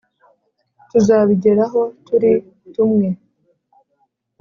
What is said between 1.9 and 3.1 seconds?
turi tumwe